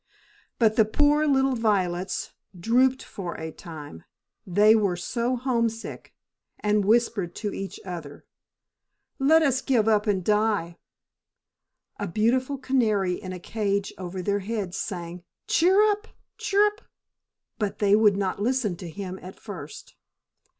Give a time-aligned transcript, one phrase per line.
[0.57, 4.03] But the poor little violets drooped for a time,
[4.47, 6.15] they were so homesick,
[6.59, 8.25] and whispered to each other,
[9.19, 10.79] "Let us give up and die!"
[11.99, 16.07] A beautiful canary in a cage over their heads sang "cheer up!
[16.39, 16.81] chirrup!"
[17.59, 19.93] but they would not listen to him at first.